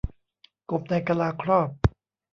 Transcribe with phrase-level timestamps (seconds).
[0.71, 1.69] กบในกะลาครอบ